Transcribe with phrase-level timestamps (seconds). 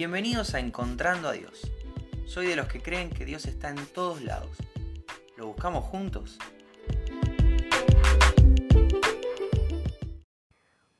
[0.00, 1.70] Bienvenidos a Encontrando a Dios.
[2.24, 4.56] Soy de los que creen que Dios está en todos lados.
[5.36, 6.38] ¿Lo buscamos juntos?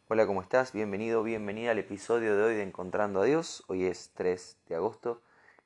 [0.08, 0.74] Hola, ¿cómo estás?
[0.74, 3.64] Bienvenido, bienvenida al episodio de hoy de Encontrando a Dios.
[3.68, 5.22] Hoy es 3 de agosto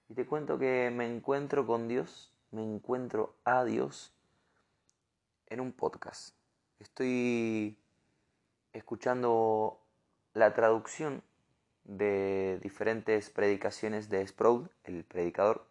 [0.09, 4.13] y te cuento que me encuentro con Dios, me encuentro a Dios
[5.49, 6.37] en un podcast.
[6.79, 7.77] Estoy
[8.73, 9.81] escuchando
[10.35, 11.25] la traducción
[11.85, 15.67] de diferentes predicaciones de Sproul, el predicador.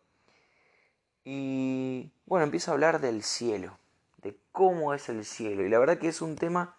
[1.25, 3.77] Y bueno, empieza a hablar del cielo,
[4.17, 5.65] de cómo es el cielo.
[5.65, 6.75] Y la verdad que es un tema,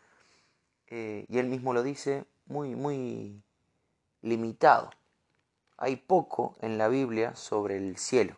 [0.89, 3.43] eh, y él mismo lo dice, muy, muy
[4.23, 4.91] limitado.
[5.77, 8.37] Hay poco en la Biblia sobre el cielo.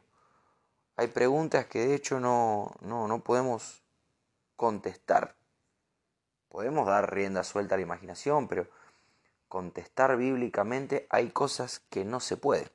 [0.96, 3.82] Hay preguntas que de hecho no, no, no podemos
[4.56, 5.36] contestar.
[6.48, 8.66] Podemos dar rienda suelta a la imaginación, pero
[9.48, 12.70] contestar bíblicamente, hay cosas que no se puede.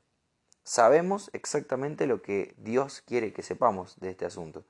[0.63, 4.63] Sabemos exactamente lo que Dios quiere que sepamos de este asunto.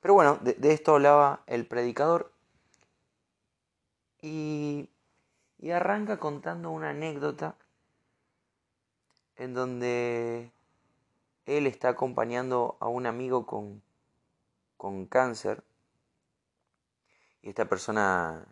[0.00, 2.32] Pero bueno, de, esto hablaba el predicador
[4.20, 4.90] y,
[5.58, 7.56] y arranca contando una anécdota
[9.36, 10.52] en donde
[11.46, 13.82] él está acompañando a un amigo con,
[14.76, 15.64] con cáncer
[17.42, 18.46] y esta persona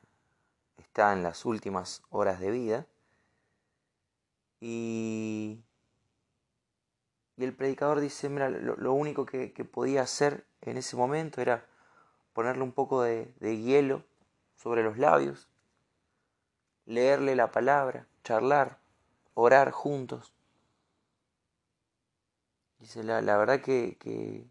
[0.83, 2.87] está en las últimas horas de vida.
[4.61, 5.65] Y,
[7.37, 11.67] y el predicador dice, mira, lo, único que, podía hacer en ese momento era
[12.35, 14.05] ponerle un poco de, hielo
[14.57, 15.49] sobre los labios,
[16.85, 18.79] leerle la palabra, charlar,
[19.35, 20.33] orar juntos.
[22.79, 24.47] Dice, la, verdad que, que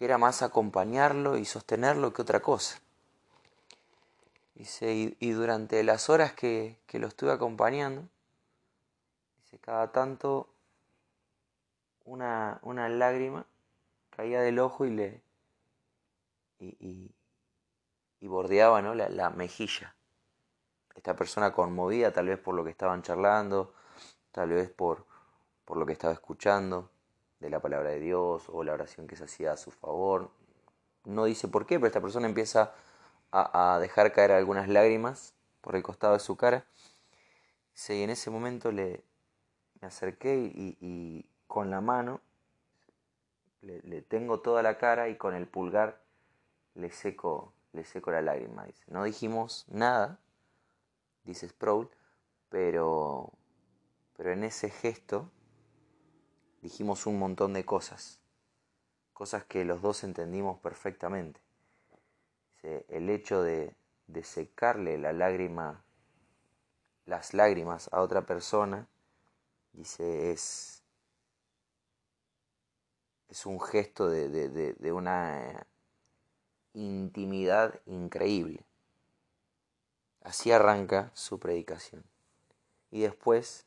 [0.00, 2.80] era más acompañarlo y sostenerlo que otra cosa.
[4.60, 8.06] Dice, y, durante las horas que, lo estuve acompañando,
[9.38, 10.50] dice, cada tanto
[12.04, 13.46] una, una lágrima
[14.10, 15.22] caía del ojo y le
[16.58, 17.10] y,
[18.20, 18.94] y, bordeaba ¿no?
[18.94, 19.94] la, la, mejilla.
[20.94, 23.72] Esta persona conmovida tal vez por lo que estaban charlando,
[24.30, 25.06] tal vez por,
[25.64, 26.90] por lo que estaba escuchando
[27.38, 30.30] de la palabra de Dios o la oración que se hacía a su favor.
[31.06, 32.74] No dice por qué, pero esta persona empieza
[33.32, 36.66] a, dejar caer algunas lágrimas por el costado de su cara.
[37.88, 39.04] y en ese momento le,
[39.80, 42.20] me acerqué y, con la mano
[43.62, 46.00] le, tengo toda la cara y con el pulgar
[46.74, 48.64] le seco, le seco la lágrima.
[48.64, 48.84] Dice.
[48.86, 50.20] No dijimos nada,
[51.24, 51.90] dice Sproul,
[52.48, 53.32] pero,
[54.16, 55.30] pero en ese gesto
[56.62, 58.20] dijimos un montón de cosas,
[59.12, 61.40] cosas que los dos entendimos perfectamente
[62.62, 63.74] el hecho de,
[64.22, 65.84] secarle la lágrima,
[67.06, 68.88] las lágrimas a otra persona,
[69.72, 70.82] dice, es,
[73.28, 75.66] es un gesto de, de una
[76.74, 78.64] intimidad increíble.
[80.22, 82.04] Así arranca su predicación.
[82.90, 83.66] Y después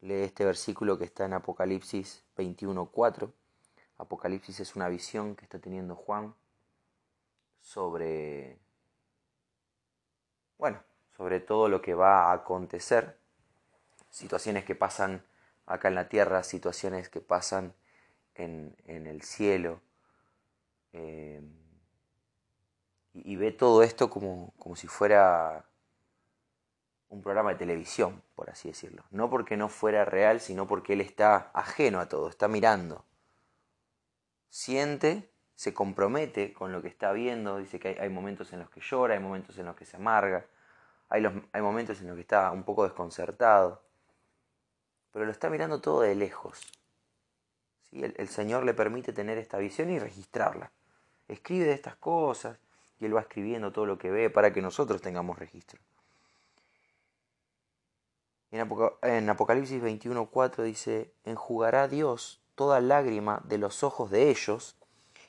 [0.00, 3.32] lee este versículo que está en Apocalipsis 21.4.
[3.98, 6.34] Apocalipsis es una visión que está teniendo Juan
[7.64, 8.58] sobre,
[10.58, 10.84] bueno,
[11.16, 13.18] sobre todo lo que va a acontecer,
[14.10, 15.24] situaciones que pasan
[15.64, 17.74] acá en la tierra, situaciones que pasan
[18.34, 19.80] en, el cielo,
[20.92, 21.40] eh,
[23.14, 25.64] y, ve todo esto como, como si fuera
[27.08, 29.04] un programa de televisión, por así decirlo.
[29.10, 33.06] No porque no fuera real, sino porque él está ajeno a todo, está mirando.
[34.50, 38.80] Siente se compromete con lo que está viendo, dice que hay, momentos en los que
[38.80, 40.44] llora, hay momentos en los que se amarga,
[41.08, 43.82] hay, hay momentos en los que está un poco desconcertado,
[45.12, 46.60] pero lo está mirando todo de lejos.
[47.88, 48.02] ¿sí?
[48.02, 50.72] El, Señor le permite tener esta visión y registrarla.
[51.28, 52.58] Escribe de estas cosas
[52.98, 55.80] y Él va escribiendo todo lo que ve para que nosotros tengamos registro.
[58.50, 64.76] En Apocalipsis 21.4 dice, enjugará Dios toda lágrima de los ojos de ellos,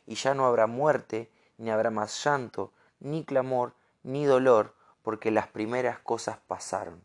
[0.05, 3.73] y ya no habrá muerte, ni habrá más llanto, ni clamor,
[4.03, 7.03] ni dolor, porque las primeras cosas pasaron.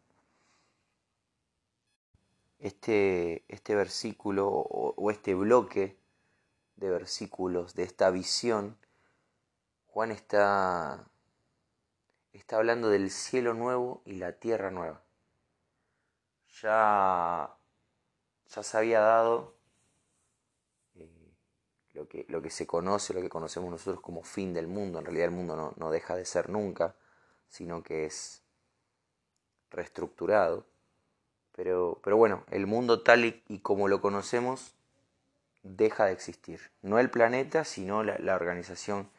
[2.59, 5.97] Este, este versículo o, este bloque
[6.77, 8.77] de versículos de esta visión,
[9.87, 11.07] Juan está,
[12.33, 15.03] está hablando del cielo nuevo y la tierra nueva.
[16.63, 17.57] Ya,
[18.49, 19.60] ya se había dado
[22.01, 24.99] lo que, lo que se conoce, lo que conocemos nosotros como fin del mundo.
[24.99, 26.95] En realidad el mundo no, no deja de ser nunca,
[27.51, 28.43] sino que es
[29.71, 30.65] reestructurado.
[31.55, 34.75] Pero, pero bueno, el mundo tal y, como lo conocemos
[35.63, 36.71] deja de existir.
[36.81, 39.11] No el planeta, sino la, organización.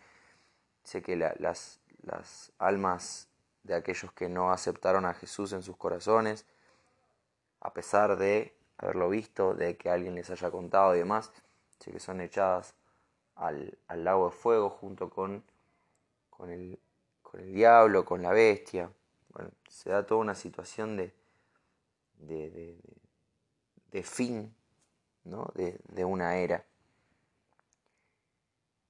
[0.84, 3.28] Sé que las, las almas
[3.62, 6.48] de aquellos que no aceptaron a Jesús en sus corazones,
[7.60, 11.32] a pesar de haberlo visto, de que alguien les haya contado y demás,
[11.90, 12.76] que son echadas
[13.36, 15.44] al, al lago de fuego junto con,
[16.30, 16.80] con, el,
[17.24, 18.92] con el diablo, con la bestia.
[19.30, 21.14] Bueno, se da toda una situación de,
[22.20, 22.78] de,
[23.92, 24.54] de, fin
[25.24, 25.52] ¿no?
[25.56, 26.64] de, una era.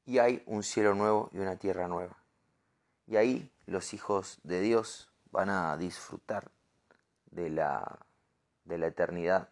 [0.05, 2.17] Y hay un cielo nuevo y una tierra nueva.
[3.07, 6.51] Y ahí los hijos de Dios van a disfrutar
[7.27, 7.99] de la,
[8.65, 9.49] de la eternidad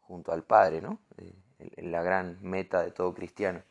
[0.00, 0.98] junto al Padre, ¿no?
[1.76, 3.62] La gran meta de todo cristiano.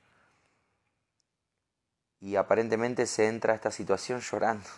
[2.20, 4.70] Y aparentemente se entra a esta situación llorando,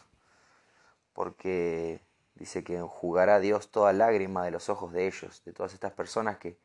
[1.13, 2.01] porque
[2.36, 6.38] dice que enjugará Dios toda lágrima de los ojos de ellos, de todas estas personas
[6.38, 6.57] que,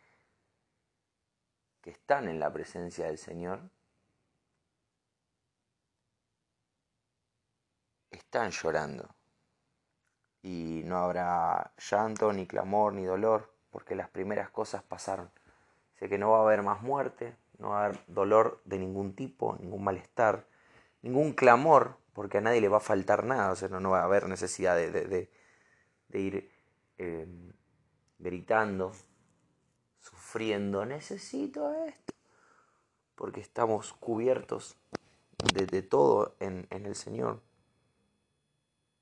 [1.81, 3.61] que están en la presencia del Señor
[8.29, 9.09] están llorando.
[10.43, 15.31] Y no habrá llanto, ni clamor, ni dolor, porque las primeras cosas pasaron.
[15.99, 19.15] Sé que no va a haber más muerte, no va a haber dolor de ningún
[19.15, 20.47] tipo, ningún malestar,
[21.03, 24.05] ningún clamor, porque a nadie le va a faltar nada, o sea, no, va a
[24.05, 26.50] haber necesidad de, de, ir
[26.99, 27.53] em,
[28.19, 28.93] gritando,
[30.00, 32.15] sufriendo, necesito esto,
[33.15, 34.77] porque estamos cubiertos
[35.55, 37.41] de, todo en, en el Señor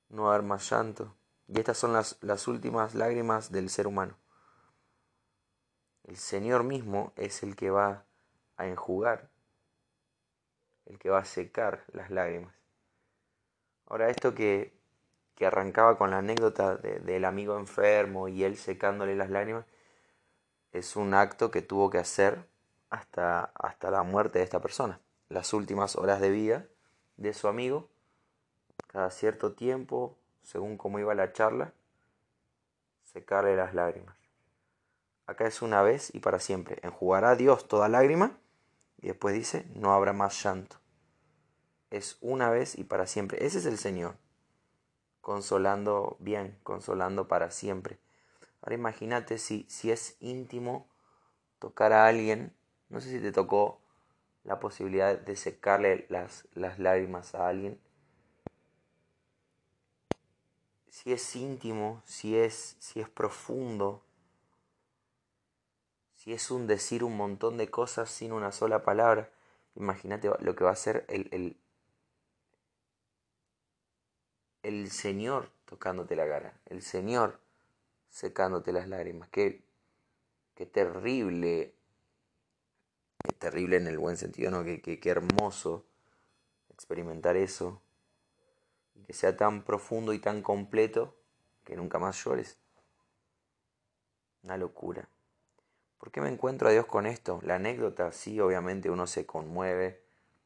[0.09, 1.13] no va a haber más llanto.
[1.47, 4.17] Y estas son las, las últimas lágrimas del ser humano.
[6.07, 8.05] El Señor mismo es el que va
[8.55, 9.29] a enjugar,
[10.85, 12.55] el que va a secar las lágrimas.
[13.85, 14.73] Ahora esto que,
[15.35, 19.65] que arrancaba con la anécdota del amigo enfermo y él secándole las lágrimas,
[20.71, 22.47] es un acto que tuvo que hacer
[22.89, 24.99] hasta, hasta la muerte de esta persona.
[25.29, 26.65] Las últimas horas de vida
[27.17, 27.89] de su amigo
[28.87, 31.73] cada cierto tiempo, según cómo iba la charla,
[33.03, 34.26] secarle las lágrimas.
[35.27, 36.79] Acá es una vez y para siempre.
[36.81, 38.37] Enjugará Dios toda lágrima
[38.97, 40.77] y después dice, no habrá más llanto.
[41.91, 43.45] Es una vez y para siempre.
[43.45, 44.15] Ese es el Señor,
[45.21, 47.99] consolando bien, consolando para siempre.
[48.61, 50.89] Ahora imagínate si, si es íntimo
[51.59, 52.53] tocar a alguien,
[52.89, 53.79] no sé si te tocó
[54.43, 57.79] la posibilidad de secarle las, las lágrimas a alguien
[60.97, 64.03] si es íntimo, si es, si es profundo,
[66.27, 69.31] si es un decir un montón de cosas sin una sola palabra,
[69.75, 71.55] imagínate lo que va a ser el, el,
[74.61, 77.39] el Señor tocándote la cara, el Señor
[78.09, 79.29] secándote las lágrimas.
[79.29, 79.63] Qué,
[80.53, 81.73] qué terrible,
[83.23, 84.65] qué terrible en el buen sentido, ¿no?
[84.65, 85.85] Qué, qué, qué hermoso
[86.69, 87.81] experimentar eso
[89.05, 91.15] que sea tan profundo y tan completo
[91.63, 92.57] que nunca más llores.
[94.43, 95.07] Una locura.
[95.97, 97.39] ¿Por qué me encuentro a Dios con esto?
[97.43, 100.01] La anécdota, sí, obviamente uno se conmueve,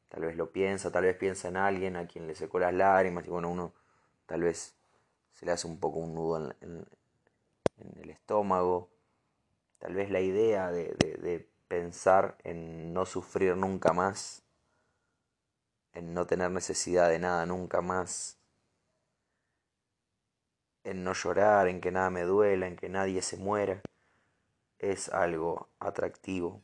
[0.10, 3.26] tal vez lo piensa, tal vez piensa en alguien a quien le secó las lágrimas
[3.26, 3.74] y bueno, uno
[4.26, 4.76] tal vez
[5.34, 6.86] se le hace un poco un nudo en,
[8.02, 8.90] el estómago,
[9.80, 14.44] tal vez la idea de, de pensar en no sufrir nunca más,
[15.94, 18.38] en no tener necesidad de nada nunca más,
[20.84, 23.82] en no llorar, en que nada me duela, en que nadie se muera,
[24.82, 26.62] es algo atractivo.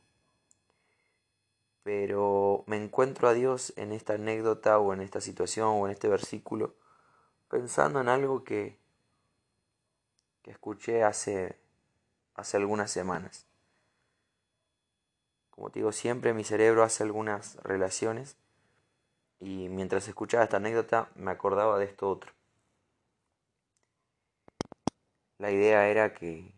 [1.84, 6.08] Pero me encuentro a Dios en esta anécdota o en esta situación o en este
[6.08, 6.74] versículo
[7.48, 8.78] pensando en algo que,
[10.42, 11.58] que escuché hace,
[12.34, 13.46] hace algunas semanas.
[15.50, 18.36] Como te digo, siempre mi cerebro hace algunas relaciones
[19.40, 22.32] y mientras escuchaba esta anécdota me acordaba de esto otro.
[25.38, 26.57] La idea era que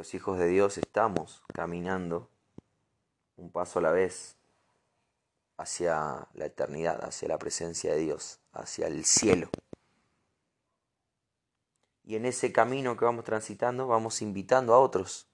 [0.00, 2.30] los hijos de Dios estamos caminando
[3.36, 4.34] un paso a la vez
[5.58, 9.50] hacia la eternidad, hacia la presencia de Dios, hacia el cielo.
[12.02, 15.28] Y en ese camino que vamos transitando vamos invitando a otros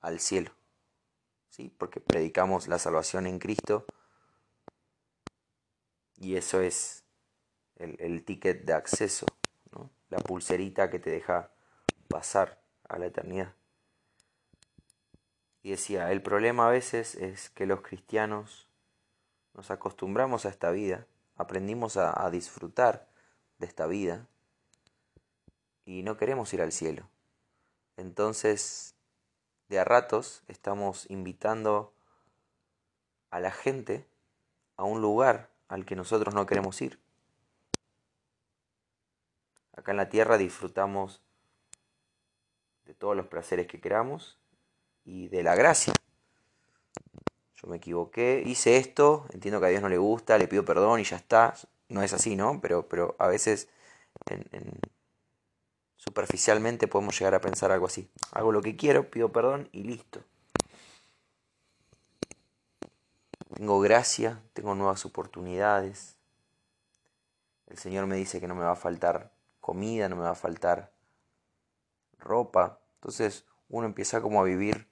[0.00, 0.50] al cielo.
[1.48, 1.72] ¿Sí?
[1.78, 3.86] Porque predicamos la salvación en Cristo
[6.16, 7.04] y eso es
[7.76, 9.26] el, el ticket de acceso
[10.10, 11.52] la pulserita que te deja
[12.08, 13.54] pasar a la eternidad.
[15.62, 18.68] Y decía, el problema a veces es que los cristianos
[19.54, 23.08] nos acostumbramos a esta vida, aprendimos a, disfrutar
[23.58, 24.26] de esta vida
[25.84, 27.08] y no queremos ir al cielo.
[27.96, 28.94] Entonces,
[29.68, 31.92] de a ratos estamos invitando
[33.30, 34.06] a la gente
[34.76, 36.98] a un lugar al que nosotros no queremos ir.
[39.72, 41.20] Acá en la tierra disfrutamos
[42.88, 44.38] de todos los placeres que queramos
[45.04, 45.92] y de la gracia.
[47.54, 50.98] Yo me equivoqué, hice esto, entiendo que a Dios no le gusta, le pido perdón
[50.98, 51.54] y ya está.
[51.88, 52.60] No es así, ¿no?
[52.62, 53.68] Pero, pero a veces
[55.96, 58.10] superficialmente podemos llegar a pensar algo así.
[58.32, 60.20] Hago lo que quiero, pido perdón y listo.
[63.54, 66.16] Tengo gracia, tengo nuevas oportunidades.
[67.66, 69.30] El Señor me dice que no me va a faltar
[69.60, 70.97] comida, no me va a faltar
[72.28, 72.80] ropa.
[72.96, 74.88] Entonces uno empieza como a vivir,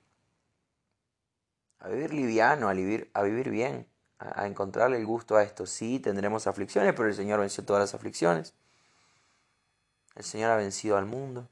[1.79, 3.89] a vivir liviano, a vivir, a vivir bien,
[4.19, 5.67] a, a encontrarle el gusto a esto.
[5.67, 8.55] Sí, tendremos aflicciones, pero el Señor venció todas las aflicciones.
[10.17, 11.49] El Señor ha vencido al mundo.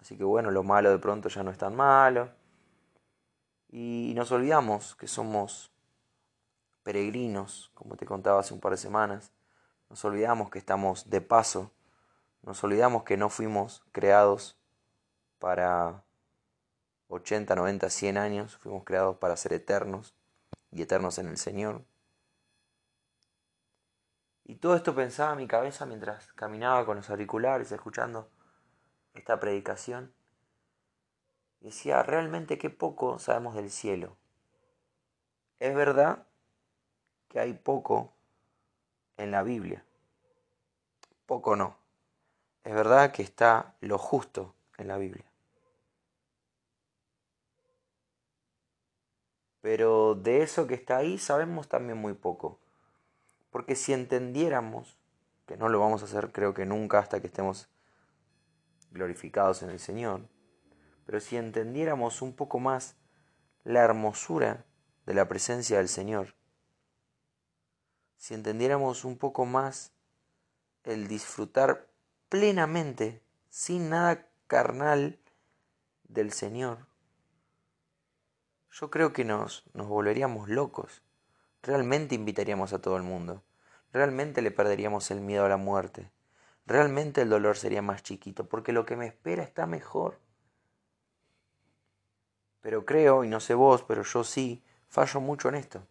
[0.00, 2.30] Así que bueno, lo malo de pronto ya no es tan malo.
[3.68, 5.72] Y nos olvidamos que somos
[6.82, 9.32] peregrinos, como te contaba hace un par de semanas.
[9.88, 11.70] Nos olvidamos que estamos de paso.
[12.42, 14.58] Nos olvidamos que no fuimos creados
[15.38, 16.04] para
[17.08, 18.56] 80, 90, 100 años.
[18.56, 20.14] Fuimos creados para ser eternos
[20.72, 21.84] y eternos en el Señor.
[24.44, 28.28] Y todo esto pensaba en mi cabeza mientras caminaba con los auriculares escuchando
[29.14, 30.12] esta predicación.
[31.60, 34.16] Decía, realmente qué poco sabemos del cielo.
[35.60, 36.26] Es verdad
[37.28, 38.12] que hay poco
[39.16, 39.84] en la Biblia.
[41.24, 41.81] Poco no.
[42.64, 45.24] Es verdad que está lo justo en la Biblia.
[49.60, 52.58] Pero de eso que está ahí sabemos también muy poco.
[53.50, 54.98] Porque si entendiéramos,
[55.46, 57.68] que no lo vamos a hacer creo que nunca hasta que estemos
[58.90, 60.28] glorificados en el Señor,
[61.04, 62.96] pero si entendiéramos un poco más
[63.64, 64.64] la hermosura
[65.06, 66.34] de la presencia del Señor,
[68.16, 69.92] si entendiéramos un poco más
[70.84, 71.91] el disfrutar
[72.32, 73.20] plenamente,
[73.50, 75.18] sin nada carnal,
[76.04, 76.86] del Señor,
[78.70, 81.02] yo creo que nos, nos volveríamos locos.
[81.62, 83.42] Realmente invitaríamos a todo el mundo.
[83.92, 86.10] Realmente le perderíamos el miedo a la muerte.
[86.64, 90.18] Realmente el dolor sería más chiquito, porque lo que me espera está mejor.
[92.62, 95.86] Pero creo, y no sé vos, pero yo sí, fallo mucho en esto.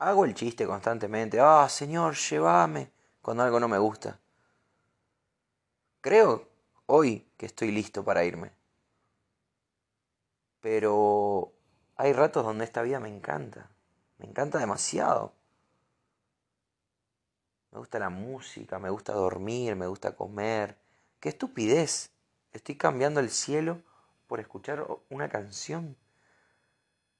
[0.00, 2.90] Hago el chiste constantemente, ah, Señor, llévame,
[3.20, 4.18] cuando algo no me gusta.
[6.00, 6.48] Creo
[6.86, 8.50] hoy que estoy listo para irme.
[10.60, 11.52] Pero
[11.96, 13.68] hay ratos donde esta vida me encanta,
[14.16, 15.34] me encanta demasiado.
[17.70, 20.78] Me gusta la música, me gusta dormir, me gusta comer.
[21.20, 22.10] ¡Qué estupidez!
[22.54, 23.82] Estoy cambiando el cielo
[24.26, 25.94] por escuchar una canción.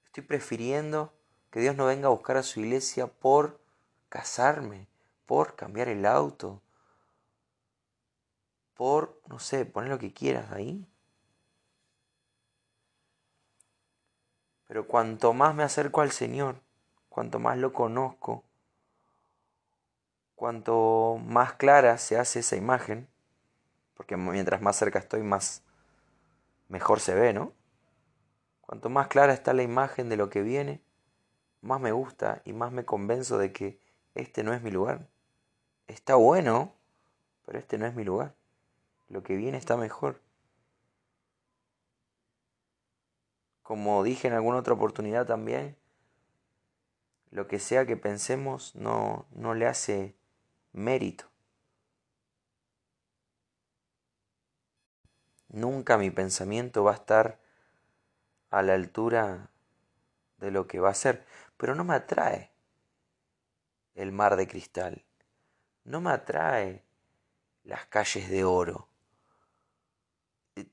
[0.07, 1.13] Estoy prefiriendo
[1.51, 3.61] que Dios no venga a buscar a su iglesia por
[4.09, 4.87] casarme,
[5.27, 6.63] por cambiar el auto,
[8.75, 10.87] por, no sé, poner lo que quieras ahí.
[14.67, 16.61] Pero cuanto más me acerco al Señor,
[17.09, 18.45] cuanto más lo conozco,
[20.37, 23.09] cuanto más clara se hace esa imagen,
[23.95, 25.63] porque mientras más cerca estoy, más
[26.69, 27.53] mejor se ve, ¿no?
[28.61, 30.81] Cuanto más clara está la imagen de lo que viene,
[31.63, 33.79] más me gusta y más me convenzo de que
[34.15, 35.09] este no es mi lugar.
[35.87, 36.75] Está bueno,
[37.45, 38.35] pero este no es mi lugar.
[39.09, 40.21] Lo que viene está mejor.
[43.63, 45.77] Como dije en alguna otra oportunidad también,
[47.31, 50.17] lo que sea que pensemos no, no le hace
[50.73, 51.27] mérito.
[55.49, 57.39] Nunca mi pensamiento va a estar
[58.51, 59.51] a la altura
[60.39, 61.25] de lo que va a ser,
[61.61, 62.51] pero no me atrae
[63.95, 65.05] el mar de cristal,
[65.85, 66.83] no me atrae
[67.65, 68.89] las calles de oro,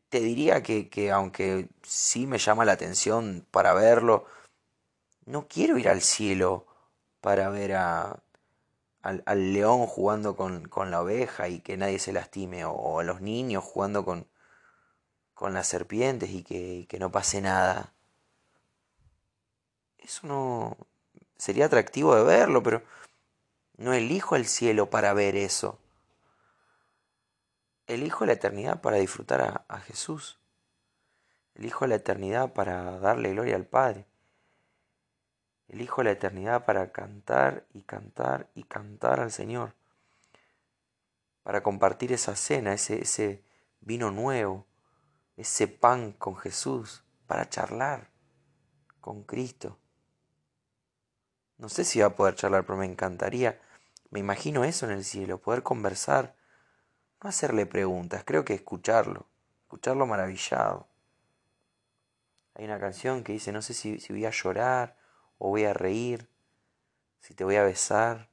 [0.08, 4.28] te diría que, que aunque sí me llama la atención para verlo,
[5.26, 6.66] no quiero ir al cielo
[7.20, 8.24] para ver a,
[9.02, 13.20] al, león jugando con, con, la oveja y que nadie se lastime, o, a los
[13.20, 14.26] niños jugando con,
[15.34, 17.94] con las serpientes y que, y que no pase nada.
[20.08, 20.78] Eso no
[21.38, 22.82] sería atractivo de verlo, pero
[23.78, 25.78] no elijo el cielo para ver eso
[27.88, 30.38] elijo la eternidad para disfrutar a, Jesús.
[31.56, 34.06] Elijo la eternidad para darle gloria al Padre.
[35.70, 39.74] Elijo la eternidad para cantar y cantar y cantar al Señor.
[41.44, 43.44] Para compartir esa cena, ese,
[43.80, 44.66] vino nuevo,
[45.38, 48.10] ese pan con Jesús, para charlar
[49.02, 49.78] con Cristo.
[51.58, 53.60] No sé si va a poder charlar, pero me encantaría.
[54.10, 56.36] Me imagino eso en el cielo, poder conversar.
[57.22, 59.26] No hacerle preguntas, creo que escucharlo,
[59.64, 60.88] escucharlo maravillado.
[62.54, 64.98] Hay una canción que dice, no sé si, voy a llorar
[65.40, 66.30] o voy a reír,
[67.20, 68.30] si te voy a besar.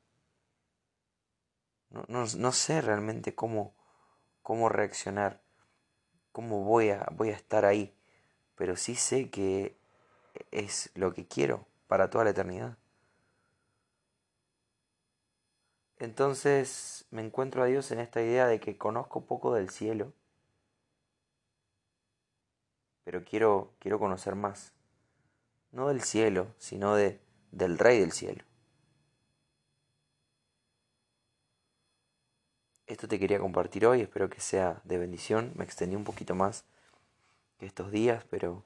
[1.91, 3.75] No, no, no sé realmente cómo,
[4.43, 5.43] cómo reaccionar,
[6.33, 7.97] cómo voy a, voy a estar ahí,
[8.55, 9.79] pero sí sé que
[10.51, 12.77] es lo que quiero para toda la eternidad.
[15.99, 20.13] Entonces me encuentro a Dios en esta idea de que conozco poco del cielo,
[23.05, 24.73] pero quiero, quiero conocer más.
[25.73, 27.21] No del cielo, sino de,
[27.53, 28.45] del Rey del cielo.
[32.87, 35.53] Esto te quería compartir hoy, espero que sea de bendición.
[35.57, 36.65] Me extendí un poquito más
[37.59, 38.63] que estos días, pero,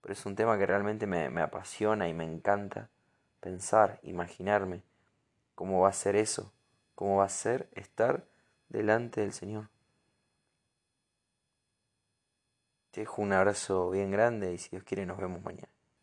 [0.00, 2.88] pero es un tema que realmente me, me apasiona y me encanta
[3.40, 4.82] pensar, imaginarme
[5.60, 6.54] cómo va a ser eso,
[6.94, 8.24] cómo va a ser estar
[8.70, 9.68] delante del Señor.
[12.90, 15.68] Te dejo un abrazo bien grande y si Dios quiere nos vemos mañana.